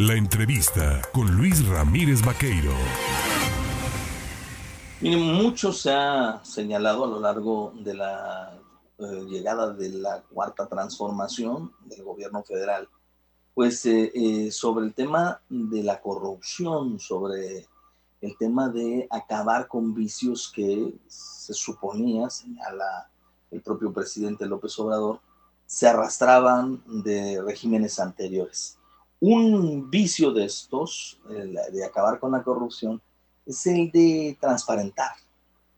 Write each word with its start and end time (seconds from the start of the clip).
La 0.00 0.14
entrevista 0.14 1.02
con 1.12 1.36
Luis 1.36 1.68
Ramírez 1.68 2.24
Vaqueiro. 2.24 2.72
Miren, 5.02 5.34
mucho 5.34 5.74
se 5.74 5.92
ha 5.92 6.40
señalado 6.42 7.04
a 7.04 7.08
lo 7.08 7.20
largo 7.20 7.74
de 7.76 7.92
la 7.92 8.58
eh, 8.96 9.26
llegada 9.28 9.74
de 9.74 9.90
la 9.90 10.22
cuarta 10.22 10.66
transformación 10.66 11.74
del 11.84 12.02
gobierno 12.02 12.42
federal, 12.42 12.88
pues 13.52 13.84
eh, 13.84 14.10
eh, 14.14 14.50
sobre 14.50 14.86
el 14.86 14.94
tema 14.94 15.42
de 15.50 15.82
la 15.82 16.00
corrupción, 16.00 16.98
sobre 16.98 17.66
el 18.22 18.38
tema 18.38 18.70
de 18.70 19.06
acabar 19.10 19.68
con 19.68 19.92
vicios 19.92 20.50
que 20.50 20.94
se 21.08 21.52
suponía, 21.52 22.30
señala 22.30 23.10
el 23.50 23.60
propio 23.60 23.92
presidente 23.92 24.46
López 24.46 24.78
Obrador, 24.78 25.20
se 25.66 25.86
arrastraban 25.86 26.82
de 26.86 27.42
regímenes 27.42 28.00
anteriores. 28.00 28.79
Un 29.20 29.90
vicio 29.90 30.32
de 30.32 30.46
estos, 30.46 31.20
de 31.28 31.84
acabar 31.84 32.18
con 32.18 32.32
la 32.32 32.42
corrupción, 32.42 33.00
es 33.46 33.66
el 33.66 33.90
de 33.90 34.36
transparentar 34.40 35.12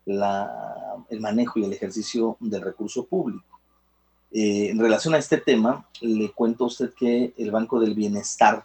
el 0.06 1.20
manejo 1.20 1.58
y 1.58 1.64
el 1.64 1.72
ejercicio 1.72 2.36
del 2.40 2.62
recurso 2.62 3.04
público. 3.04 3.44
Eh, 4.30 4.70
en 4.70 4.78
relación 4.78 5.14
a 5.14 5.18
este 5.18 5.38
tema, 5.38 5.86
le 6.00 6.32
cuento 6.32 6.64
a 6.64 6.66
usted 6.68 6.92
que 6.94 7.34
el 7.36 7.50
Banco 7.50 7.78
del 7.78 7.94
Bienestar 7.94 8.64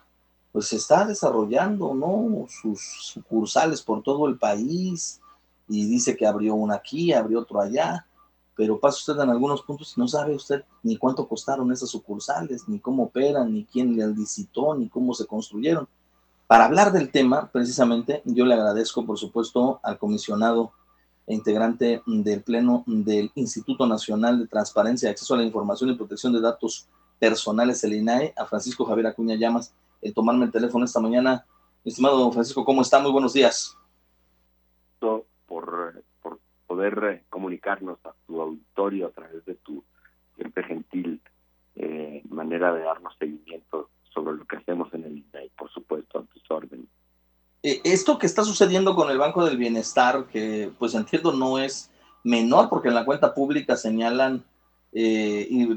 pues 0.52 0.72
está 0.74 1.06
desarrollando 1.06 1.94
¿no? 1.94 2.48
sus 2.50 2.82
sucursales 3.02 3.82
por 3.82 4.02
todo 4.02 4.28
el 4.28 4.38
país 4.38 5.20
y 5.68 5.86
dice 5.86 6.16
que 6.16 6.26
abrió 6.26 6.56
una 6.56 6.76
aquí, 6.76 7.12
abrió 7.12 7.42
otro 7.42 7.60
allá, 7.60 8.08
pero 8.58 8.80
pasa 8.80 8.98
usted 8.98 9.24
en 9.24 9.30
algunos 9.30 9.62
puntos 9.62 9.94
y 9.96 10.00
no 10.02 10.08
sabe 10.08 10.36
usted 10.36 10.66
ni 10.82 10.98
cuánto 10.98 11.28
costaron 11.28 11.72
esas 11.72 11.90
sucursales, 11.90 12.68
ni 12.68 12.80
cómo 12.80 13.04
operan, 13.04 13.54
ni 13.54 13.64
quién 13.64 13.96
le 13.96 14.08
licitó, 14.08 14.76
ni 14.76 14.90
cómo 14.90 15.14
se 15.14 15.28
construyeron. 15.28 15.88
Para 16.48 16.66
hablar 16.66 16.92
del 16.92 17.12
tema, 17.12 17.50
precisamente, 17.52 18.24
yo 18.26 18.46
le 18.46 18.56
agradezco, 18.56 19.06
por 19.06 19.20
supuesto, 19.20 19.80
al 19.84 20.00
comisionado 20.00 20.72
e 21.28 21.36
integrante 21.36 22.02
del 22.08 22.42
Pleno 22.42 22.84
del 22.88 23.32
Instituto 23.36 23.86
Nacional 23.86 24.40
de 24.40 24.48
Transparencia, 24.48 25.12
Acceso 25.12 25.36
a 25.36 25.38
la 25.38 25.44
Información 25.44 25.92
y 25.92 25.96
Protección 25.96 26.34
de 26.34 26.42
Datos 26.42 26.88
Personales, 27.20 27.84
el 27.84 27.94
INAE, 27.94 28.34
a 28.36 28.46
Francisco 28.46 28.86
Javier 28.86 29.08
Acuña 29.08 29.36
Llamas, 29.36 29.74
el 30.02 30.14
tomarme 30.14 30.46
el 30.46 30.52
teléfono 30.52 30.86
esta 30.86 31.00
mañana. 31.00 31.46
Estimado 31.86 32.18
don 32.18 32.34
Francisco, 32.34 32.66
¿cómo 32.66 32.82
está? 32.82 33.00
Muy 33.00 33.12
buenos 33.12 33.34
días. 33.34 33.78
Poder 36.78 37.04
eh, 37.12 37.24
comunicarnos 37.32 37.98
a 38.06 38.14
tu 38.28 38.40
auditorio 38.40 39.08
a 39.08 39.10
través 39.10 39.44
de 39.46 39.56
tu 39.56 39.84
siempre 40.36 40.64
gentil 40.64 41.20
eh, 41.76 42.22
manera 42.30 42.72
de 42.72 42.82
darnos 42.82 43.16
seguimiento 43.18 43.90
sobre 44.14 44.38
lo 44.38 44.46
que 44.46 44.58
hacemos 44.58 44.94
en 44.94 45.06
el 45.06 45.18
INAE, 45.18 45.50
por 45.58 45.72
supuesto, 45.72 46.20
a 46.20 46.24
tus 46.26 46.44
órdenes. 46.52 46.86
Eh, 47.64 47.82
esto 47.84 48.20
que 48.20 48.28
está 48.28 48.44
sucediendo 48.44 48.94
con 48.94 49.10
el 49.10 49.18
Banco 49.18 49.44
del 49.44 49.58
Bienestar, 49.58 50.28
que 50.28 50.72
pues 50.78 50.94
entiendo 50.94 51.34
no 51.34 51.58
es 51.58 51.90
menor, 52.24 52.70
porque 52.70 52.90
en 52.90 52.96
la 52.96 53.06
cuenta 53.06 53.34
pública 53.34 53.76
señalan 53.76 54.44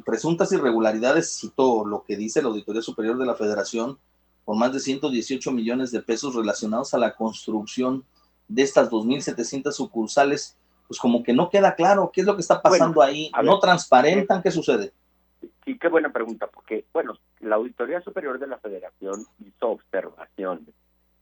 presuntas 0.04 0.52
irregularidades, 0.52 1.40
cito 1.40 1.86
lo 1.86 2.04
que 2.04 2.16
dice 2.16 2.42
la 2.42 2.48
Auditoría 2.48 2.82
Superior 2.82 3.16
de 3.16 3.26
la 3.26 3.34
Federación, 3.34 3.98
por 4.44 4.56
más 4.56 4.72
de 4.74 4.80
118 4.80 5.50
millones 5.50 5.92
de 5.92 6.02
pesos 6.02 6.34
relacionados 6.34 6.92
a 6.92 6.98
la 6.98 7.14
construcción 7.16 8.04
de 8.48 8.62
estas 8.62 8.90
2.700 8.90 9.72
sucursales, 9.72 10.56
pues 10.90 10.98
como 10.98 11.22
que 11.22 11.32
no 11.32 11.48
queda 11.48 11.76
claro 11.76 12.10
qué 12.12 12.22
es 12.22 12.26
lo 12.26 12.34
que 12.34 12.40
está 12.40 12.60
pasando 12.60 13.00
ahí, 13.00 13.30
no 13.44 13.60
transparentan, 13.60 14.42
¿qué 14.42 14.50
sucede? 14.50 14.92
Sí, 15.64 15.78
qué 15.78 15.86
buena 15.86 16.10
pregunta, 16.10 16.48
porque, 16.48 16.84
bueno, 16.92 17.16
la 17.38 17.54
Auditoría 17.54 18.00
Superior 18.00 18.40
de 18.40 18.48
la 18.48 18.58
Federación 18.58 19.24
hizo 19.38 19.68
observaciones 19.68 20.74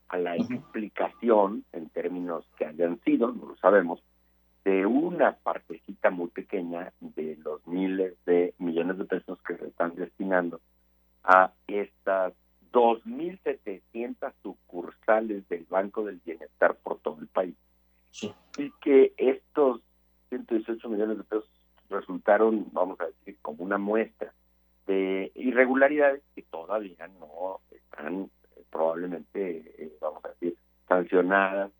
a 0.07 0.17
la 0.17 0.35
explicación, 0.37 1.65
en 1.71 1.87
términos 1.89 2.45
que 2.57 2.65
hayan 2.65 2.99
sido, 3.01 3.31
no 3.31 3.49
lo 3.49 3.57
sabemos, 3.57 4.01
de 4.65 4.87
una 4.87 5.33
partecita 5.33 6.09
muy 6.09 6.29
pequeña 6.29 6.91
de 6.99 7.37
los 7.43 7.65
miles 7.67 8.15
de 8.25 8.55
millones 8.57 8.97
de 8.97 9.05
pesos 9.05 9.37
que 9.47 9.55
se 9.55 9.67
están 9.67 9.93
destinando 9.93 10.61
a 11.23 11.51
estas 11.67 12.33
2.700 12.73 14.33
sucursales 14.41 15.47
del 15.47 15.67
Banco 15.69 16.05
del 16.05 16.19
Bienestar 16.25 16.73
por 16.73 16.97
todo 16.97 17.19
el 17.21 17.27
país. 17.27 17.53
Y 18.57 18.71
que 18.81 19.13
estos 19.17 19.81
118 20.29 20.78
millones 20.89 21.17
de 21.17 21.23
pesos 21.23 21.49
resultaron, 21.89 22.67
vamos 22.71 22.99
a 22.99 23.05
decir, 23.05 23.37
como 23.41 23.63
una 23.63 23.77
muestra 23.77 24.33
de 24.85 25.31
irregularidades 25.35 26.21
que 26.35 26.43
todavía 26.43 27.07
no 27.19 27.59
están 27.71 28.29
probablemente, 28.69 29.73
eh, 29.77 29.97
vamos 30.01 30.23
a 30.25 30.29
decir, 30.29 30.55
sancionadas, 30.87 31.71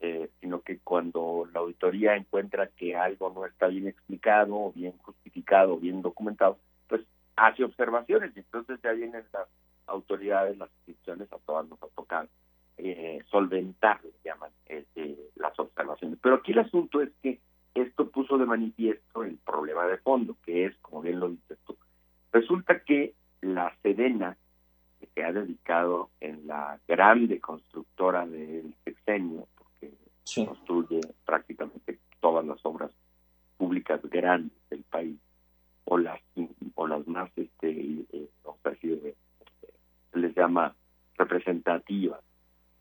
eh, 0.00 0.30
sino 0.40 0.60
que 0.62 0.78
cuando 0.78 1.48
la 1.52 1.60
auditoría 1.60 2.16
encuentra 2.16 2.68
que 2.68 2.96
algo 2.96 3.30
no 3.30 3.46
está 3.46 3.68
bien 3.68 3.86
explicado, 3.86 4.72
bien 4.72 4.96
justificado, 4.98 5.76
bien 5.76 6.02
documentado, 6.02 6.58
pues 6.88 7.02
hace 7.36 7.64
observaciones 7.64 8.32
y 8.36 8.40
entonces 8.40 8.80
ya 8.82 8.92
vienen 8.92 9.24
las 9.32 9.48
autoridades, 9.86 10.58
las 10.58 10.70
instituciones, 10.86 11.32
a 11.32 11.38
todas 11.38 11.68
nos 11.68 11.82
ha 11.82 11.88
tocado 11.88 12.28
eh, 12.78 13.20
solventar, 13.30 14.00
llaman, 14.24 14.50
las 15.36 15.58
observaciones. 15.58 16.18
Pero 16.22 16.36
aquí 16.36 16.52
el 16.52 16.60
asunto 16.60 17.00
es 17.00 17.10
que 17.22 17.38
puso 18.32 18.38
de 18.38 18.46
manifiesto 18.46 19.24
el 19.24 19.36
problema 19.36 19.86
de 19.86 19.98
fondo, 19.98 20.36
que 20.42 20.64
es, 20.64 20.76
como 20.78 21.02
bien 21.02 21.20
lo 21.20 21.28
dices 21.28 21.58
tú, 21.66 21.76
resulta 22.32 22.80
que 22.80 23.14
la 23.42 23.74
Sedena 23.82 24.38
que 24.98 25.08
se 25.14 25.22
ha 25.22 25.32
dedicado 25.32 26.08
en 26.20 26.46
la 26.46 26.78
grande 26.88 27.40
constructora 27.40 28.26
del 28.26 28.74
sexenio, 28.84 29.46
porque 29.56 29.92
construye 30.46 31.00
prácticamente 31.26 31.98
todas 32.20 32.46
las 32.46 32.64
obras 32.64 32.90
públicas 33.58 34.00
grandes 34.04 34.56
del 34.70 34.82
país, 34.84 35.18
o 35.84 35.98
las 35.98 36.20
o 36.74 36.86
las 36.86 37.06
más, 37.06 37.30
este, 37.36 37.70
eh, 37.70 38.28
no 38.44 38.56
sé 38.62 38.76
si 38.76 38.98
se 38.98 40.18
les 40.18 40.34
llama 40.34 40.74
representativas, 41.18 42.20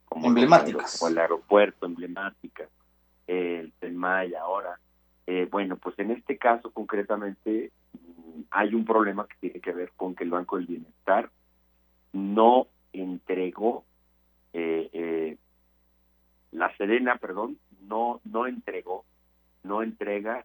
como 0.06 0.28
emblemáticas, 0.28 1.02
o 1.02 1.10
el 1.10 1.18
aeropuerto 1.18 1.88
emblemática, 1.88 2.70
el 3.28 3.74
Telmay 3.80 4.34
ahora. 4.36 4.80
Eh, 5.34 5.48
bueno, 5.50 5.78
pues 5.78 5.98
en 5.98 6.12
este 6.12 6.38
caso 6.38 6.72
concretamente 6.72 7.72
mm, 7.94 8.42
hay 8.52 8.76
un 8.76 8.84
problema 8.84 9.26
que 9.26 9.36
tiene 9.40 9.62
que 9.62 9.72
ver 9.72 9.94
con 9.96 10.14
que 10.14 10.26
el 10.26 10.30
Banco 10.30 10.58
del 10.58 10.68
Bienestar 10.68 11.30
no 12.12 12.68
entregó 12.92 13.86
eh, 14.52 14.90
eh, 14.92 15.38
la 16.52 16.76
Serena, 16.76 17.16
perdón, 17.16 17.58
no 17.88 18.20
no 18.26 18.46
entregó, 18.46 19.06
no 19.64 19.82
entrega 19.84 20.44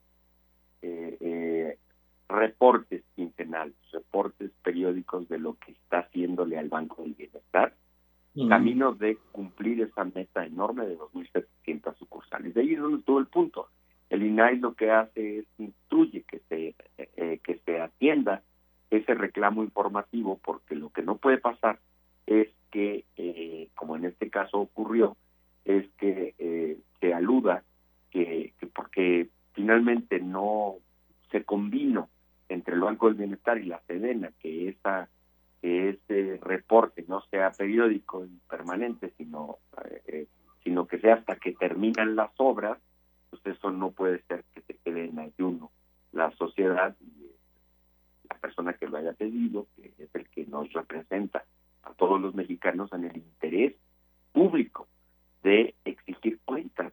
eh, 0.83 1.77
reportes 2.29 3.03
quincenales, 3.17 3.75
reportes 3.93 4.53
periódicos 4.63 5.29
de 5.29 5.39
lo 5.41 5.55
que 5.55 5.73
está 5.73 5.99
haciéndole 5.99 6.59
al 6.59 6.69
Banco 6.69 7.03
del 7.03 7.15
Bienestar, 7.15 7.75
camino 8.49 8.93
de 8.93 9.19
cumplir 9.33 9.81
esa 9.81 10.05
meta 10.05 10.47
enorme 10.47 10.87
de 10.87 10.97
2.700 10.97 11.97
sucursales. 11.97 12.55
De 12.55 12.61
ahí 12.61 12.75
es 12.75 12.81
donde 12.81 12.99
estuvo 12.99 13.19
el 13.19 13.27
punto. 13.27 13.69
El 14.11 14.23
INAI 14.23 14.59
lo 14.59 14.75
que 14.75 14.91
hace 14.91 15.39
es 15.41 15.47
instruye 15.59 16.23
que 16.23 16.41
se 16.49 16.75
que 17.43 17.61
se 17.65 17.81
atienda 17.81 18.43
ese 18.91 19.15
reclamo 19.15 19.63
informativo, 19.63 20.39
porque 20.43 20.75
lo 20.75 20.91
que 20.91 21.03
no 21.03 21.17
puede 21.17 21.39
pasar 21.39 21.79
es 22.27 22.49
que, 22.71 23.05
eh, 23.17 23.69
como 23.75 23.97
en 23.97 24.05
este 24.05 24.31
caso 24.31 24.59
ocurrió, 24.59 25.17
es 25.65 25.87
que 25.99 26.35
eh, 26.39 26.79
se 27.01 27.15
aluda 27.15 27.63
que, 28.11 28.53
porque 28.75 29.29
finalmente 29.53 30.21
no 30.21 30.77
se 31.31 31.45
combinó 31.45 32.09
entre 32.49 32.75
el 32.75 32.81
Banco 32.81 33.07
del 33.07 33.17
Bienestar 33.17 33.59
y 33.59 33.67
la 33.67 33.81
Sedena, 33.87 34.31
que 34.41 34.69
esa 34.69 35.09
que 35.63 35.89
ese 35.89 36.39
reporte 36.43 37.05
no 37.09 37.23
sea 37.31 37.51
periódico 37.51 38.27
y 38.27 38.39
permanente, 38.49 39.13
sino 39.17 39.57
eh, 40.07 40.27
sino 40.63 40.87
que 40.87 40.99
sea 40.99 41.15
hasta 41.15 41.37
que 41.37 41.53
terminan 41.53 42.15
las 42.15 42.31
obras, 42.37 42.79
eso 43.47 43.71
no 43.71 43.91
puede 43.91 44.23
ser 44.23 44.45
que 44.55 44.61
se 44.63 44.75
quede 44.79 45.07
en 45.07 45.19
ayuno 45.19 45.71
la 46.13 46.31
sociedad 46.33 46.97
la 48.29 48.39
persona 48.39 48.73
que 48.75 48.89
lo 48.89 48.97
haya 48.99 49.13
pedido, 49.13 49.67
que 49.77 49.93
es 49.99 50.15
el 50.15 50.29
que 50.29 50.47
nos 50.47 50.73
representa 50.73 51.45
a 51.83 51.93
todos 51.95 52.21
los 52.21 52.35
mexicanos 52.35 52.93
en 52.93 53.05
el 53.05 53.17
interés 53.17 53.75
público 54.33 54.89
de 55.43 55.75
exigir 55.85 56.39
cuentas. 56.45 56.93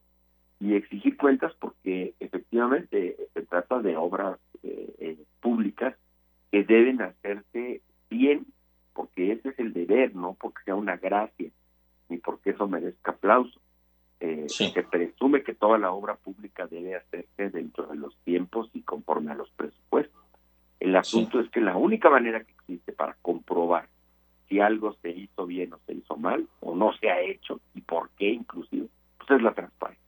Y 0.59 0.75
exigir 0.75 1.17
cuentas 1.17 1.53
porque 1.59 2.13
efectivamente 2.19 3.17
se 3.33 3.41
trata 3.41 3.81
de 3.81 3.97
obras 3.97 4.39
eh, 4.61 4.93
eh, 4.99 5.17
públicas 5.41 5.95
que 6.51 6.63
deben 6.63 7.01
hacerse 7.01 7.81
bien, 8.09 8.45
porque 8.93 9.33
ese 9.33 9.49
es 9.49 9.59
el 9.59 9.73
deber, 9.73 10.15
no 10.15 10.37
porque 10.39 10.63
sea 10.63 10.75
una 10.75 10.95
gracia, 10.95 11.49
ni 12.07 12.17
porque 12.17 12.51
eso 12.51 12.67
merezca 12.67 13.11
aplauso. 13.11 13.59
Eh, 14.25 14.45
Se 14.47 14.83
presume 14.83 15.43
que 15.43 15.53
toda 15.53 15.77
la 15.77 15.91
obra 15.91 16.15
pública 16.15 16.65
debe 16.65 16.95
hacerse 16.95 17.49
dentro 17.49 17.87
de 17.87 17.97
los 17.97 18.15
tiempos 18.23 18.69
y 18.73 18.81
conforme 18.81 19.33
a 19.33 19.35
los 19.35 19.49
presupuestos. 19.51 20.17
El 20.79 20.95
asunto 20.95 21.41
es 21.41 21.49
que 21.49 21.59
la 21.59 21.75
única 21.75 22.09
manera 22.09 22.41
que 22.41 22.53
existe 22.53 22.93
para 22.93 23.17
comprobar 23.21 23.89
si 24.47 24.61
algo 24.61 24.95
se 25.01 25.09
hizo 25.09 25.45
bien 25.45 25.73
o 25.73 25.79
se 25.85 25.95
hizo 25.95 26.15
mal, 26.15 26.47
o 26.61 26.73
no 26.73 26.93
se 26.93 27.09
ha 27.09 27.19
hecho, 27.19 27.59
y 27.73 27.81
por 27.81 28.11
qué 28.11 28.29
inclusive, 28.29 28.87
pues 29.17 29.31
es 29.31 29.41
la 29.41 29.53
transparencia. 29.53 30.01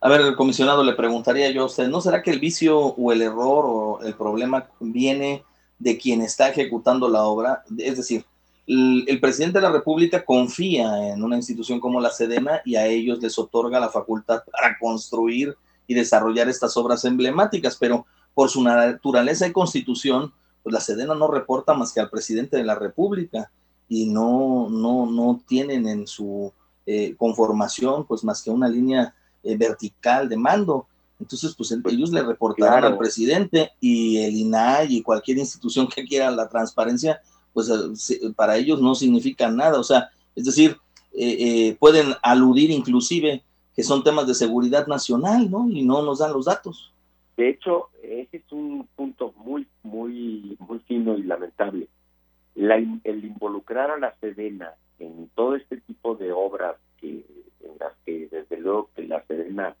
A 0.00 0.08
ver, 0.08 0.22
el 0.22 0.34
comisionado 0.34 0.82
le 0.82 0.94
preguntaría 0.94 1.50
yo 1.50 1.64
a 1.64 1.66
usted, 1.66 1.88
¿no 1.88 2.00
será 2.00 2.22
que 2.22 2.30
el 2.30 2.40
vicio 2.40 2.78
o 2.78 3.12
el 3.12 3.20
error 3.20 3.64
o 3.66 4.00
el 4.02 4.14
problema 4.14 4.70
viene 4.80 5.44
de 5.78 5.98
quien 5.98 6.22
está 6.22 6.48
ejecutando 6.48 7.10
la 7.10 7.24
obra? 7.24 7.62
Es 7.76 7.98
decir, 7.98 8.24
el, 8.66 9.04
el, 9.08 9.20
presidente 9.20 9.58
de 9.58 9.62
la 9.62 9.72
República 9.72 10.24
confía 10.24 11.12
en 11.12 11.22
una 11.22 11.36
institución 11.36 11.80
como 11.80 12.00
la 12.00 12.10
Sedena 12.10 12.60
y 12.64 12.76
a 12.76 12.86
ellos 12.86 13.20
les 13.20 13.38
otorga 13.38 13.80
la 13.80 13.88
facultad 13.88 14.42
para 14.50 14.78
construir 14.78 15.56
y 15.86 15.94
desarrollar 15.94 16.48
estas 16.48 16.76
obras 16.76 17.04
emblemáticas, 17.04 17.76
pero 17.76 18.06
por 18.34 18.48
su 18.48 18.62
naturaleza 18.62 19.46
y 19.46 19.52
constitución, 19.52 20.32
pues 20.62 20.72
la 20.72 20.80
Sedena 20.80 21.14
no 21.14 21.28
reporta 21.28 21.74
más 21.74 21.92
que 21.92 22.00
al 22.00 22.10
presidente 22.10 22.56
de 22.56 22.64
la 22.64 22.74
República 22.74 23.50
y 23.88 24.06
no, 24.06 24.68
no, 24.70 25.06
no 25.06 25.40
tienen 25.46 25.86
en 25.86 26.06
su 26.06 26.52
eh, 26.86 27.14
conformación 27.16 28.06
pues 28.06 28.24
más 28.24 28.42
que 28.42 28.50
una 28.50 28.68
línea 28.68 29.14
eh, 29.42 29.56
vertical 29.56 30.28
de 30.28 30.36
mando. 30.36 30.86
Entonces, 31.20 31.54
pues 31.56 31.70
ellos 31.70 32.10
le 32.10 32.22
reportarán 32.22 32.80
claro. 32.80 32.86
al 32.88 32.98
presidente 32.98 33.70
y 33.80 34.18
el 34.18 34.34
INAI 34.34 34.96
y 34.96 35.02
cualquier 35.02 35.38
institución 35.38 35.88
que 35.88 36.04
quiera 36.04 36.30
la 36.30 36.48
transparencia, 36.48 37.20
pues 37.52 37.70
eh, 37.70 38.32
para 38.34 38.56
ellos 38.56 38.80
no 38.80 38.94
significa 38.94 39.50
nada. 39.50 39.78
O 39.78 39.84
sea, 39.84 40.10
es 40.34 40.44
decir, 40.44 40.76
eh, 41.14 41.36
eh, 41.40 41.76
pueden 41.78 42.14
aludir 42.22 42.70
inclusive 42.70 43.42
que 43.76 43.82
son 43.82 44.02
temas 44.02 44.26
de 44.26 44.34
seguridad 44.34 44.86
nacional, 44.86 45.50
¿no? 45.50 45.68
Y 45.70 45.82
no 45.82 46.02
nos 46.02 46.18
dan 46.18 46.32
los 46.32 46.46
datos. 46.46 46.92
De 47.36 47.48
hecho, 47.48 47.88
ese 48.02 48.38
es 48.38 48.52
un 48.52 48.88
punto 48.94 49.32
muy, 49.36 49.66
muy, 49.82 50.56
muy 50.58 50.78
fino 50.80 51.16
y 51.16 51.22
lamentable. 51.22 51.88
La, 52.54 52.76
el 52.76 53.24
involucrar 53.24 53.90
a 53.90 53.98
la 53.98 54.14
Sedena 54.20 54.74
en 54.98 55.28
todo 55.34 55.56
este 55.56 55.78
tipo 55.78 56.14
de 56.14 56.32
obras 56.32 56.76
que, 56.98 57.24
en 57.60 57.78
las 57.80 57.92
que 58.04 58.28
desde 58.30 58.58
luego 58.58 58.90
que 58.94 59.02
la 59.04 59.24
Sedena, 59.26 59.74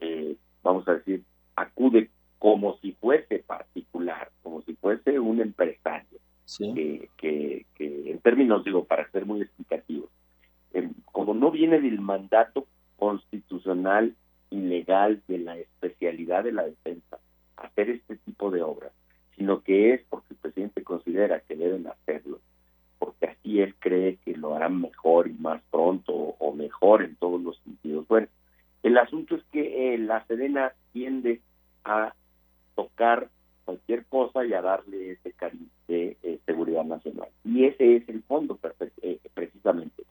eh, 0.00 0.36
vamos 0.62 0.86
a 0.88 0.94
decir, 0.94 1.22
acude 1.54 2.10
como 2.38 2.78
si 2.78 2.92
fuese 2.92 3.40
particular, 3.40 4.30
como 4.42 4.62
si 4.62 4.74
fuese 4.74 5.18
un 5.18 5.40
empresario, 5.40 6.07
que, 6.56 7.10
que, 7.16 7.66
que, 7.74 8.10
en 8.10 8.18
términos, 8.20 8.64
digo, 8.64 8.84
para 8.84 9.10
ser 9.10 9.26
muy 9.26 9.42
explicativos, 9.42 10.08
eh, 10.72 10.90
como 11.12 11.34
no 11.34 11.50
viene 11.50 11.80
del 11.80 12.00
mandato 12.00 12.66
constitucional 12.96 14.14
y 14.50 14.56
legal 14.60 15.22
de 15.28 15.38
la 15.38 15.58
especialidad 15.58 16.44
de 16.44 16.52
la 16.52 16.64
defensa 16.64 17.18
hacer 17.56 17.90
este 17.90 18.16
tipo 18.16 18.50
de 18.50 18.62
obras, 18.62 18.92
sino 19.36 19.62
que 19.62 19.94
es 19.94 20.00
porque 20.08 20.34
el 20.34 20.36
presidente 20.36 20.82
considera 20.82 21.40
que 21.40 21.56
deben 21.56 21.86
hacerlo, 21.86 22.40
porque 22.98 23.26
así 23.26 23.60
él 23.60 23.74
cree 23.78 24.16
que 24.24 24.36
lo 24.36 24.54
harán 24.54 24.80
mejor 24.80 25.28
y 25.28 25.34
más 25.34 25.62
pronto 25.70 26.12
o 26.12 26.52
mejor 26.52 27.02
en 27.02 27.16
todos 27.16 27.40
los 27.42 27.58
sentidos. 27.60 28.06
Bueno, 28.08 28.28
el 28.82 28.96
asunto 28.96 29.36
es 29.36 29.42
que 29.52 29.94
eh, 29.94 29.98
la 29.98 30.24
Sedena 30.26 30.72
tiende 30.92 31.40
a 31.84 32.14
tocar 32.74 33.28
cualquier 33.68 34.06
cosa 34.06 34.46
y 34.46 34.54
a 34.54 34.62
darle 34.62 35.10
ese 35.10 35.32
cariz 35.32 35.68
de 35.88 36.16
eh, 36.22 36.38
seguridad 36.46 36.84
nacional. 36.84 37.28
Y 37.44 37.66
ese 37.66 37.96
es 37.96 38.08
el 38.08 38.22
fondo 38.22 38.58
eh, 39.02 39.18
precisamente. 39.34 40.04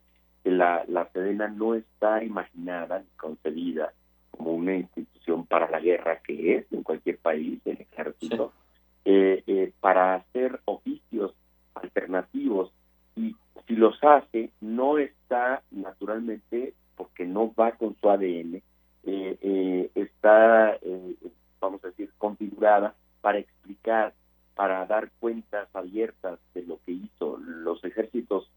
La, 0.43 0.85
la 0.87 1.09
Sedena 1.09 1.47
no 1.47 1.73
está 1.73 2.23
imaginada 2.23 2.99
ni 2.99 3.07
concebida 3.17 3.93
como 4.29 4.51
una 4.51 4.75
institución 4.75 5.47
para 5.47 5.67
la 5.71 5.79
guerra 5.79 6.19
que 6.19 6.57
es 6.57 6.71
en 6.71 6.83
cualquier 6.83 7.17
país, 7.17 7.59
el 7.65 7.81
ejército, 7.81 8.53
sí. 8.53 8.83
eh, 9.05 9.43
eh, 9.47 9.71
para 9.79 10.13
hacer 10.13 10.59
oficios 10.65 11.33
alternativos 11.73 12.71
y 13.15 13.35
si 13.67 13.75
los 13.75 13.97
hace 14.03 14.51
no 14.61 14.99
está 14.99 15.63
naturalmente 15.71 16.75
porque 16.95 17.25
no 17.25 17.51
va 17.59 17.71
con 17.71 17.95
su 17.99 18.07
ADN, 18.07 18.61
está, 19.95 20.75
eh, 20.75 21.15
vamos 21.59 21.83
a 21.83 21.87
decir, 21.87 22.11
configurada 22.19 22.93
para 23.27 23.39
explicar, 23.39 24.13
para 24.55 24.85
dar 24.85 25.11
cuentas 25.19 25.67
abiertas 25.75 26.39
de 26.53 26.61
lo 26.61 26.79
que 26.85 26.93
hizo. 26.93 27.35
Los 27.39 27.83
ejércitos 27.83 28.49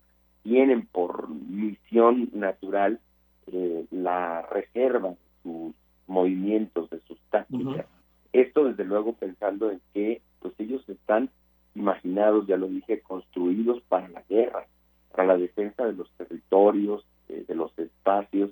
tienen 0.45 0.87
por 0.87 1.29
misión 1.29 2.31
natural 2.33 3.01
eh, 3.49 3.85
la 3.91 4.43
reserva 4.43 5.09
de 5.09 5.17
sus 5.43 5.75
movimientos, 6.07 6.89
de 6.89 7.01
sus 7.01 7.19
tácticas. 7.31 7.67
Uh 7.67 7.79
-huh. 7.79 7.85
Esto 8.33 8.63
desde 8.67 8.85
luego 8.85 9.15
pensando 9.15 9.73
en 9.73 9.81
que 9.93 10.23
pues 10.39 10.55
ellos 10.59 10.89
están 10.89 11.31
imaginados, 11.75 12.47
ya 12.47 12.57
lo 12.57 12.69
dije, 12.69 13.01
construidos 13.01 13.83
para 13.89 14.07
la 14.07 14.23
guerra, 14.29 14.69
para 15.11 15.27
la 15.27 15.37
defensa 15.37 15.85
de 15.85 15.95
los 15.95 16.09
territorios, 16.13 17.05
eh, 17.29 17.45
de 17.49 17.57
los 17.57 17.77
espacios 17.77 18.51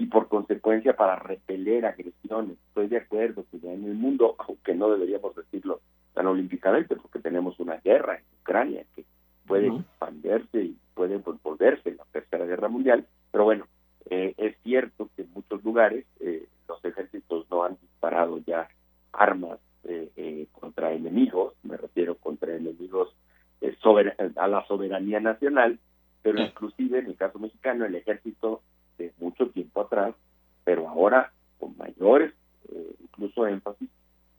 y 0.00 0.06
por 0.06 0.28
consecuencia 0.28 0.96
para 0.96 1.16
repeler 1.16 1.84
agresiones. 1.84 2.56
Estoy 2.68 2.88
de 2.88 2.96
acuerdo 2.96 3.44
que 3.50 3.60
ya 3.60 3.70
en 3.70 3.84
el 3.84 3.94
mundo, 3.94 4.34
aunque 4.48 4.74
no 4.74 4.90
deberíamos 4.90 5.36
decirlo 5.36 5.80
tan 6.14 6.26
olímpicamente, 6.26 6.96
porque 6.96 7.18
tenemos 7.18 7.60
una 7.60 7.76
guerra 7.76 8.16
en 8.16 8.24
Ucrania 8.40 8.84
que 8.96 9.04
puede 9.46 9.68
uh 9.68 9.74
-huh. 9.74 9.80
expandirse 9.80 10.62
y 10.62 10.76
puede 10.94 11.18
volverse 11.18 11.94
la 11.94 12.04
tercera 12.12 12.46
guerra 12.46 12.68
mundial, 12.68 13.06
pero 13.30 13.44
bueno, 13.44 13.66
eh, 14.08 14.32
es 14.38 14.56
cierto 14.62 15.10
que 15.14 15.22
en 15.22 15.32
muchos 15.32 15.62
lugares 15.62 16.06
eh, 16.20 16.46
los 16.66 16.82
ejércitos 16.84 17.46
no 17.50 17.64
han 17.64 17.76
disparado 17.80 18.38
ya 18.38 18.68
armas 19.12 19.58
eh, 19.84 20.10
eh, 20.16 20.46
contra 20.52 20.92
enemigos, 20.92 21.54
me 21.62 21.76
refiero 21.76 22.14
contra 22.14 22.56
enemigos 22.56 23.14
eh, 23.60 23.76
a 24.36 24.48
la 24.48 24.66
soberanía 24.66 25.20
nacional, 25.20 25.78
pero 26.22 26.40
inclusive 26.40 27.00
en 27.00 27.06
el 27.06 27.16
caso 27.16 27.38
mexicano 27.38 27.84
el 27.84 27.94
ejército 27.94 28.62
de 29.00 29.12
mucho 29.18 29.48
tiempo 29.48 29.80
atrás, 29.80 30.14
pero 30.64 30.88
ahora 30.88 31.32
con 31.58 31.76
mayores 31.76 32.32
eh, 32.70 32.94
incluso 33.02 33.46
énfasis, 33.46 33.88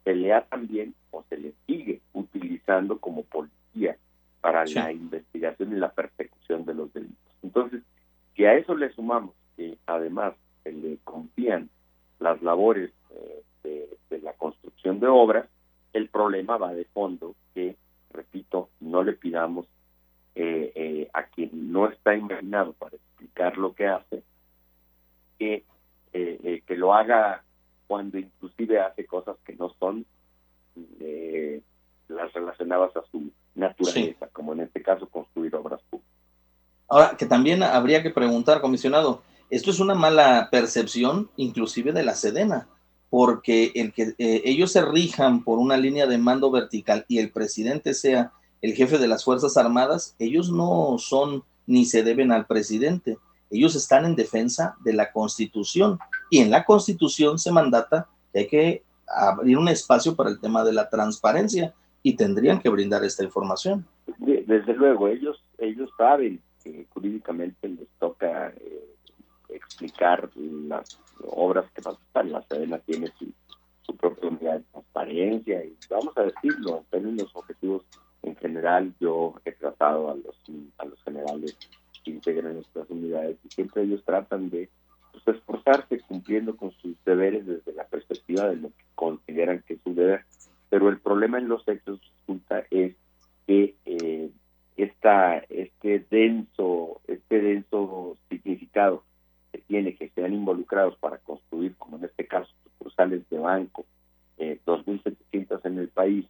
pelea 0.03 0.45
también 0.45 0.93
o 1.09 1.23
se 1.29 1.37
le 1.37 1.53
sigue 1.65 2.01
utilizando 2.13 2.99
como 2.99 3.23
policía 3.23 3.97
para 4.39 4.65
sí. 4.67 4.75
la 4.75 4.91
investigación 4.91 5.73
y 5.73 5.79
la 5.79 5.91
persecución 5.91 6.65
de 6.65 6.73
los 6.73 6.93
delitos. 6.93 7.17
Entonces, 7.43 7.81
si 8.35 8.45
a 8.45 8.53
eso 8.53 8.75
le 8.75 8.91
sumamos 8.93 9.33
que 9.57 9.77
además 9.85 10.33
se 10.63 10.71
le 10.71 10.97
confían 11.03 11.69
las 12.19 12.41
labores 12.41 12.91
eh, 13.11 13.43
de, 13.63 13.97
de, 14.09 14.21
la 14.21 14.33
construcción 14.33 14.99
de 14.99 15.07
obras, 15.07 15.47
el 15.93 16.07
problema 16.09 16.57
va 16.57 16.73
de 16.73 16.85
fondo 16.85 17.35
que, 17.53 17.75
repito, 18.11 18.69
no 18.79 19.03
le 19.03 19.13
pidamos 19.13 19.67
eh, 20.33 20.71
eh, 20.75 21.09
a 21.13 21.25
quien 21.25 21.73
no 21.73 21.89
está 21.89 22.15
imaginado 22.15 22.71
para 22.71 22.95
explicar 22.95 23.57
lo 23.57 23.75
que 23.75 23.87
hace, 23.87 24.23
que, 25.41 25.65
eh, 26.13 26.39
eh, 26.43 26.63
que 26.67 26.75
lo 26.75 26.93
haga 26.93 27.43
cuando 27.87 28.19
inclusive 28.19 28.79
hace 28.79 29.07
cosas 29.07 29.37
que 29.43 29.55
no 29.55 29.73
son 29.79 30.05
eh, 30.99 31.61
las 32.09 32.31
relacionadas 32.31 32.95
a 32.95 33.01
su 33.09 33.31
naturaleza, 33.55 34.25
sí. 34.27 34.31
como 34.33 34.53
en 34.53 34.59
este 34.59 34.83
caso 34.83 35.09
construir 35.09 35.55
obras 35.55 35.81
públicas. 35.89 36.13
Ahora, 36.87 37.17
que 37.17 37.25
también 37.25 37.63
habría 37.63 38.03
que 38.03 38.11
preguntar, 38.11 38.61
comisionado, 38.61 39.23
esto 39.49 39.71
es 39.71 39.79
una 39.79 39.95
mala 39.95 40.49
percepción 40.51 41.31
inclusive 41.37 41.91
de 41.91 42.03
la 42.03 42.13
Sedena, 42.13 42.67
porque 43.09 43.71
el 43.73 43.91
que 43.93 44.13
eh, 44.19 44.43
ellos 44.45 44.71
se 44.71 44.85
rijan 44.85 45.43
por 45.43 45.57
una 45.57 45.75
línea 45.75 46.05
de 46.05 46.19
mando 46.19 46.51
vertical 46.51 47.03
y 47.07 47.17
el 47.17 47.31
presidente 47.31 47.95
sea 47.95 48.31
el 48.61 48.75
jefe 48.75 48.99
de 48.99 49.07
las 49.07 49.25
Fuerzas 49.25 49.57
Armadas, 49.57 50.15
ellos 50.19 50.51
no 50.51 50.97
son 50.99 51.43
ni 51.65 51.85
se 51.85 52.03
deben 52.03 52.31
al 52.31 52.45
presidente, 52.45 53.17
ellos 53.51 53.75
están 53.75 54.05
en 54.05 54.15
defensa 54.15 54.75
de 54.83 54.93
la 54.93 55.11
Constitución 55.11 55.99
y 56.29 56.39
en 56.39 56.49
la 56.49 56.63
Constitución 56.63 57.37
se 57.37 57.51
mandata 57.51 58.07
que 58.31 58.39
hay 58.39 58.47
que 58.47 58.83
abrir 59.07 59.57
un 59.57 59.67
espacio 59.67 60.15
para 60.15 60.29
el 60.29 60.39
tema 60.39 60.63
de 60.63 60.73
la 60.73 60.89
transparencia 60.89 61.73
y 62.01 62.15
tendrían 62.15 62.59
que 62.59 62.69
brindar 62.69 63.03
esta 63.03 63.23
información. 63.23 63.85
Desde 64.17 64.73
luego, 64.73 65.07
ellos 65.07 65.43
ellos 65.57 65.89
saben 65.97 66.41
que 66.63 66.87
jurídicamente 66.89 67.67
les 67.67 67.87
toca 67.99 68.49
eh, 68.49 68.95
explicar 69.49 70.29
las 70.35 70.99
obras 71.27 71.65
que 71.73 71.81
pasan. 71.81 72.31
La 72.31 72.41
Sedena 72.43 72.79
tiene 72.79 73.11
su, 73.19 73.31
su 73.83 73.95
propia 73.95 74.29
unidad 74.29 74.57
de 74.57 74.63
transparencia 74.71 75.63
y 75.63 75.75
vamos 75.89 76.17
a 76.17 76.23
decirlo, 76.23 76.77
en 76.79 76.85
términos 76.85 77.29
objetivos 77.33 77.83
en 78.23 78.35
general 78.35 78.93
yo 78.99 79.35
he 79.45 79.51
tratado 79.51 80.11
a 80.11 80.15
los 80.15 80.35
a 80.77 80.85
los 80.85 81.01
generales 81.03 81.57
que 82.03 82.11
integran 82.11 82.57
estas 82.57 82.89
unidades 82.89 83.37
y 83.43 83.49
siempre 83.49 83.83
ellos 83.83 84.03
tratan 84.03 84.49
de 84.49 84.69
pues, 85.11 85.37
esforzarse 85.37 85.99
cumpliendo 86.01 86.55
con 86.55 86.71
sus 86.71 86.95
deberes 87.05 87.45
desde 87.45 87.73
la 87.73 87.85
perspectiva 87.85 88.47
de 88.49 88.57
lo 88.57 88.69
que 88.69 88.83
consideran 88.95 89.63
que 89.65 89.75
es 89.75 89.81
su 89.83 89.93
deber. 89.93 90.25
Pero 90.69 90.89
el 90.89 90.99
problema 90.99 91.37
en 91.37 91.49
los 91.49 91.67
hechos 91.67 91.99
resulta 92.19 92.65
es 92.69 92.95
que 93.45 93.75
eh, 93.85 94.29
este 94.77 96.05
denso, 96.09 97.01
este 97.07 97.41
denso 97.41 98.17
significado 98.29 99.03
que 99.51 99.59
tiene 99.59 99.95
que 99.95 100.09
sean 100.09 100.33
involucrados 100.33 100.97
para 100.97 101.17
construir, 101.17 101.75
como 101.75 101.97
en 101.97 102.05
este 102.05 102.25
caso, 102.25 102.49
sucursales 102.63 103.27
de 103.29 103.37
banco, 103.37 103.85
eh, 104.37 104.59
2.700 104.65 105.59
en 105.65 105.79
el 105.79 105.89
país, 105.89 106.25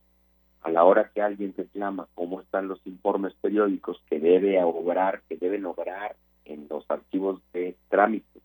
a 0.62 0.70
a 0.70 0.72
la 0.72 0.84
hora 0.84 1.12
que 1.14 1.22
alguien 1.22 1.54
reclama 1.82 2.08
cómo 2.14 2.42
están 2.42 2.68
los 2.68 2.80
informes 2.86 3.34
periódicos 3.42 4.02
que 4.08 4.20
debe 4.20 4.62
obrar, 4.64 5.22
que 5.28 5.38
deben 5.38 5.66
obrar 5.66 6.16
en 6.46 6.68
los 6.70 6.86
archivos 6.90 7.42
de 7.54 7.76
trámite, 7.90 8.40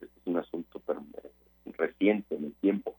este 0.00 0.06
es 0.06 0.26
un 0.26 0.38
asunto 0.38 0.82
eh, 0.88 1.30
reciente 1.76 2.34
en 2.34 2.46
el 2.46 2.54
tiempo, 2.54 2.96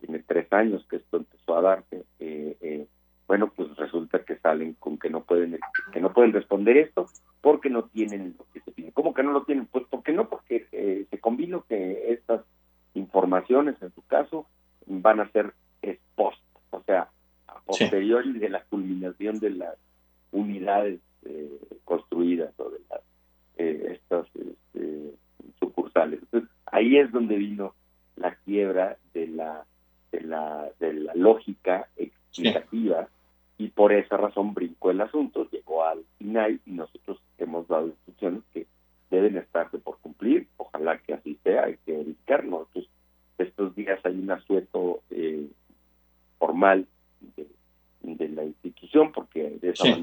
tiene 0.00 0.18
tres 0.26 0.52
años 0.52 0.84
que 0.88 0.96
esto 0.96 1.16
empezó 1.16 1.56
a 1.56 1.62
darse, 1.62 2.04
eh, 2.20 2.56
eh, 2.60 2.86
bueno, 3.26 3.50
pues 3.56 3.74
resulta 3.76 4.22
que 4.22 4.36
salen 4.36 4.74
con 4.74 4.98
que 4.98 5.08
no 5.08 5.22
pueden 5.22 5.58
que 5.92 6.00
no 6.00 6.12
pueden 6.12 6.34
responder 6.34 6.76
esto 6.76 7.06
porque 7.40 7.70
no 7.70 7.84
tienen 7.84 8.34
lo 8.38 8.44
que 8.52 8.60
se 8.60 8.72
pide. 8.72 8.92
¿Cómo 8.92 9.14
que 9.14 9.22
no 9.22 9.32
lo 9.32 9.44
tienen? 9.44 9.66
Pues 9.66 9.84
porque 9.88 10.12
no, 10.12 10.28
porque 10.28 10.66
eh, 10.72 11.06
se 11.08 11.18
combinó 11.18 11.64
que 11.64 12.12
estas 12.12 12.42
informaciones, 12.92 13.76
en 13.80 13.92
su 13.94 14.02
caso, 14.02 14.46
van 14.86 15.20
a 15.20 15.30
ser 15.30 15.54
post, 16.14 16.42
o 16.70 16.82
sea, 16.82 17.08
a 17.72 17.78
posteriori 17.78 18.38
de 18.38 18.48
la 18.48 18.62
culminación 18.64 19.38
de 19.38 19.50
las 19.50 19.76
unidades 20.30 21.00
eh, 21.24 21.50
construidas 21.84 22.52
o 22.58 22.70
de 22.70 22.80
las 22.88 23.00
eh, 23.58 23.98
estas 24.00 24.26
este, 24.34 25.14
sucursales. 25.58 26.20
Entonces, 26.22 26.50
ahí 26.66 26.96
es 26.96 27.10
donde 27.12 27.36
vino 27.36 27.74
la 28.16 28.34
quiebra 28.44 28.96
de 29.14 29.28
la 29.28 29.64
de 30.10 30.20
la, 30.20 30.70
de 30.78 30.92
la 30.92 31.14
lógica 31.14 31.88
explicativa 31.96 33.08
y 33.58 33.68
por 33.68 33.92
esa 33.92 34.16
razón 34.16 34.52
brincó 34.54 34.90
el 34.90 35.00
asunto, 35.00 35.48
llegó 35.50 35.84
al 35.84 36.04
INAI 36.20 36.60
y 36.66 36.72
nosotros 36.72 37.18
hemos 37.38 37.66
dado 37.68 37.86
instrucciones 37.86 38.42
que 38.52 38.66
deben 39.10 39.36
estarse 39.36 39.78
por 39.78 39.98
cumplir, 39.98 40.48
ojalá 40.56 40.98
que 40.98 41.14
así 41.14 41.38
sea, 41.42 41.64
hay 41.64 41.76
que 41.84 41.92
verificar, 41.92 42.44
nosotros 42.44 42.88
estos 43.38 43.74
días 43.74 43.98
hay 44.04 44.18
un 44.18 44.30
asueto 44.30 45.02
eh, 45.10 45.46
formal 46.38 46.86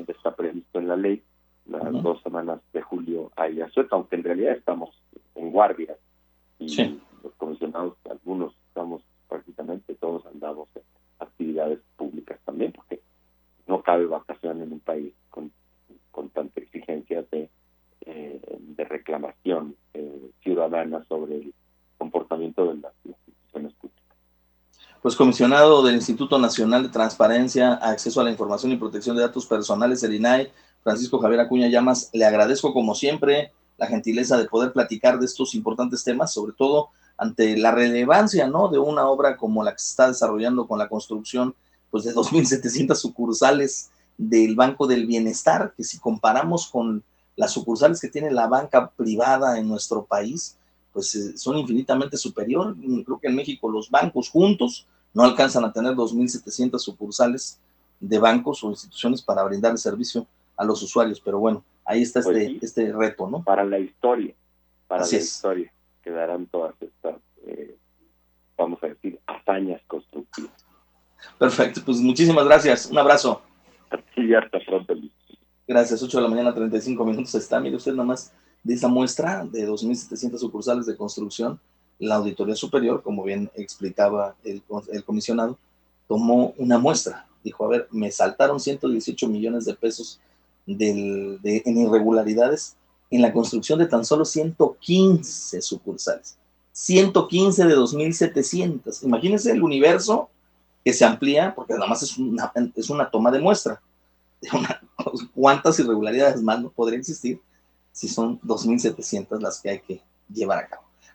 está 0.08 0.36
previsto 0.36 0.80
en 0.80 0.88
la 0.88 0.96
ley, 0.96 1.22
las 1.66 2.04
dos 2.04 2.22
semanas 2.24 2.60
de 2.74 2.82
julio 2.82 3.32
hay 3.36 3.62
asueto, 3.62 3.96
aunque 3.96 4.16
en 4.16 4.24
realidad 4.24 4.54
estamos 4.54 4.90
en 5.36 5.52
guardia. 5.52 5.96
Y 6.58 7.00
los 7.24 7.34
comisionados, 7.38 7.96
algunos 8.10 8.54
estamos 8.68 9.02
prácticamente 9.28 9.96
todos 9.96 10.26
andamos 10.26 10.68
en 10.76 10.82
actividades 11.20 11.80
públicas 11.96 12.40
también, 12.46 12.72
porque 12.72 13.02
no 13.68 13.82
cabe 13.84 14.06
vacación 14.08 14.62
en 14.62 14.74
un 14.74 14.80
país 14.80 15.14
con, 15.30 15.52
con 16.12 16.30
tanta 16.30 16.60
exigencia 16.60 17.24
de, 17.32 17.50
eh, 18.06 18.42
de 18.60 18.86
reclamación 18.86 19.76
eh, 19.94 20.32
ciudadana 20.42 21.04
sobre 21.06 21.36
el 21.36 21.54
comportamiento 21.98 22.66
de 22.68 22.82
las 22.82 22.94
instituciones 23.06 23.74
públicas. 23.74 24.18
Pues 25.02 25.16
comisionado 25.16 25.82
del 25.82 25.96
Instituto 25.96 26.38
Nacional 26.38 26.84
de 26.84 26.90
Transparencia, 26.90 27.76
Acceso 27.76 28.20
a 28.20 28.26
la 28.26 28.32
Información 28.32 28.74
y 28.74 28.78
Protección 28.78 29.16
de 29.16 29.22
Datos 29.22 29.46
Personales, 29.46 30.04
el 30.04 30.16
INAI, 30.16 30.52
Francisco 30.84 31.20
Javier 31.20 31.40
Acuña 31.40 31.70
Llamas, 31.70 32.10
le 32.12 32.26
agradezco 32.26 32.74
como 32.74 32.94
siempre 32.94 33.54
la 33.78 33.88
gentileza 33.88 34.38
de 34.38 34.50
poder 34.50 34.74
platicar 34.74 35.18
de 35.18 35.26
estos 35.26 35.56
importantes 35.56 36.04
temas, 36.04 36.34
sobre 36.34 36.52
todo 36.52 36.90
ante 37.18 37.56
la 37.58 37.72
relevancia, 37.72 38.50
¿no? 38.50 38.68
De 38.68 38.78
una 38.78 39.08
obra 39.08 39.38
como 39.38 39.64
la 39.64 39.72
que 39.72 39.80
se 39.80 39.92
está 39.92 40.08
desarrollando 40.10 40.68
con 40.68 40.78
la 40.78 40.90
construcción 40.90 41.56
pues 41.92 42.04
de 42.04 42.14
2.700 42.14 42.94
sucursales 42.96 43.92
del 44.18 44.58
Banco 44.58 44.86
del 44.86 45.08
Bienestar, 45.08 45.74
que 45.78 45.86
si 45.86 45.98
comparamos 45.98 46.68
con 46.68 47.06
las 47.38 47.54
sucursales 47.54 48.02
que 48.02 48.10
tiene 48.10 48.32
la 48.32 48.48
banca 48.48 48.90
privada 48.90 49.58
en 49.58 49.70
nuestro 49.70 50.04
país, 50.04 50.58
pues 50.94 51.14
eh, 51.16 51.38
son 51.38 51.58
infinitamente 51.58 52.18
superior. 52.18 52.76
Creo 53.06 53.20
que 53.20 53.28
en 53.28 53.36
México 53.36 53.70
los 53.70 53.90
bancos 53.90 54.30
juntos 54.30 54.88
no 55.14 55.24
alcanzan 55.24 55.66
a 55.66 55.74
tener 55.74 55.94
2.700 55.94 56.80
sucursales 56.80 57.60
de 58.00 58.20
bancos 58.20 58.64
o 58.64 58.70
instituciones 58.70 59.22
para 59.22 59.44
brindar 59.44 59.72
el 59.72 59.78
servicio 59.78 60.26
a 60.56 60.64
los 60.64 60.82
usuarios, 60.82 61.20
pero 61.20 61.40
bueno, 61.40 61.64
ahí 61.86 62.02
está 62.02 62.22
pues 62.22 62.38
este, 62.38 62.66
este 62.66 62.94
reto, 62.94 63.30
¿no? 63.30 63.44
Para 63.44 63.64
la 63.64 63.80
historia, 63.80 64.34
para 64.88 65.06
la 65.06 65.18
historia, 65.18 65.72
quedarán 66.04 66.46
todas 66.48 66.76
estas, 66.82 67.16
eh, 67.46 67.76
vamos 68.58 68.82
a 68.84 68.88
decir, 68.88 69.20
hazañas 69.26 69.82
constructivas. 69.88 70.52
Perfecto, 71.38 71.82
pues 71.86 71.98
muchísimas 72.00 72.46
gracias. 72.46 72.86
Un 72.88 72.98
abrazo. 72.98 73.42
Sí, 74.16 74.34
hasta 74.34 74.60
pronto. 74.60 74.94
Gracias, 75.68 76.02
8 76.02 76.18
de 76.18 76.24
la 76.24 76.30
mañana, 76.30 76.54
35 76.54 77.06
minutos 77.06 77.36
está. 77.36 77.60
Mire 77.60 77.76
usted 77.76 77.92
nada 77.92 78.06
más 78.06 78.34
de 78.64 78.74
esta 78.74 78.88
muestra 78.88 79.46
de 79.46 79.68
2.700 79.68 80.38
sucursales 80.38 80.86
de 80.86 80.98
construcción. 80.98 81.60
La 81.98 82.16
Auditoría 82.16 82.56
Superior, 82.56 83.02
como 83.04 83.24
bien 83.24 83.50
explicaba 83.56 84.36
el, 84.44 84.64
comisionado, 85.04 85.58
tomó 86.08 86.54
una 86.58 86.78
muestra. 86.78 87.28
Dijo, 87.44 87.66
a 87.66 87.70
ver, 87.70 87.88
me 87.92 88.12
saltaron 88.12 88.60
118 88.60 89.28
millones 89.28 89.66
de 89.66 89.74
pesos 89.74 90.20
del, 90.66 91.40
de, 91.42 91.62
en 91.66 91.78
irregularidades 91.78 92.76
en 93.12 93.22
la 93.22 93.34
construcción 93.34 93.80
de 93.80 93.88
tan 93.88 94.06
solo 94.06 94.24
115 94.24 95.62
sucursales. 95.62 96.38
115 96.74 97.66
de 97.66 97.76
2.700. 97.76 99.04
Imagínense 99.04 99.52
el 99.52 99.64
universo 99.64 100.30
que 100.86 100.94
se 100.94 101.04
amplía, 101.04 101.54
porque 101.54 101.74
nada 101.74 101.88
más 101.88 102.04
es 102.04 102.18
una, 102.18 102.52
es 102.76 102.90
una 102.90 103.10
toma 103.10 103.32
de 103.32 103.40
muestra. 103.40 103.82
¿Cuántas 105.36 105.80
irregularidades 105.80 106.42
más 106.42 106.62
no 106.62 106.70
podría 106.70 107.00
existir 107.00 107.42
si 107.92 108.08
son 108.08 108.40
2.700 108.42 109.40
las 109.42 109.62
que 109.62 109.70
hay 109.70 109.80
que 109.80 110.02
llevar 110.32 110.60
a 110.60 110.68
cabo? 110.68 110.89